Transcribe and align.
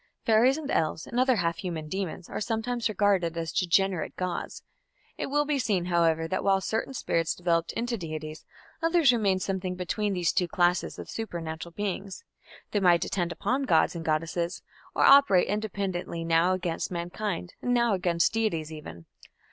Fairies 0.25 0.57
and 0.57 0.71
elves, 0.71 1.05
and 1.05 1.19
other 1.19 1.35
half 1.35 1.57
human 1.57 1.87
demons, 1.87 2.27
are 2.27 2.41
sometimes 2.41 2.89
regarded 2.89 3.37
as 3.37 3.53
degenerate 3.53 4.15
gods. 4.15 4.63
It 5.15 5.27
will 5.27 5.45
be 5.45 5.59
seen, 5.59 5.85
however, 5.85 6.27
that 6.27 6.43
while 6.43 6.59
certain 6.59 6.95
spirits 6.95 7.35
developed 7.35 7.71
into 7.73 7.99
deities, 7.99 8.43
others 8.81 9.13
remained 9.13 9.43
something 9.43 9.75
between 9.75 10.13
these 10.13 10.33
two 10.33 10.47
classes 10.47 10.97
of 10.97 11.07
supernatural 11.07 11.73
beings: 11.73 12.23
they 12.71 12.79
might 12.79 13.05
attend 13.05 13.31
upon 13.31 13.61
gods 13.61 13.95
and 13.95 14.03
goddesses, 14.03 14.63
or 14.95 15.03
operate 15.03 15.47
independently 15.47 16.23
now 16.23 16.53
against 16.53 16.89
mankind 16.89 17.53
and 17.61 17.71
now 17.71 17.93
against 17.93 18.33
deities 18.33 18.73
even. 18.73 19.05